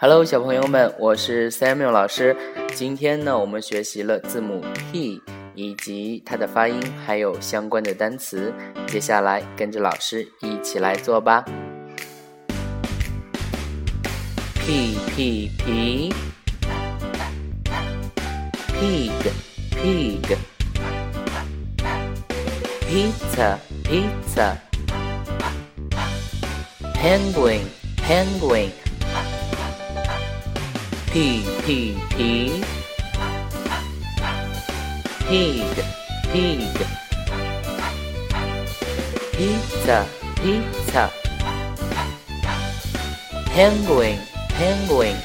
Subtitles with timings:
[0.00, 2.36] Hello，小朋友们，我是 Samuel 老师。
[2.72, 4.62] 今天呢，我们学习了字母
[4.92, 5.20] P
[5.56, 8.54] 以及它的发音，还有相关的单词。
[8.86, 11.44] 接下来跟着老师一起来做吧。
[14.54, 16.14] P P P
[18.78, 19.10] Pig
[19.72, 20.36] Pig
[22.86, 24.56] Pizza Pizza
[26.94, 27.62] Penguin
[27.96, 28.70] Penguin
[31.10, 32.62] P P P.
[35.26, 35.84] Pig.
[36.30, 36.74] Pig.
[39.32, 40.06] Pizza.
[40.42, 41.10] Pizza.
[43.54, 44.18] Penguin.
[44.50, 45.16] Penguin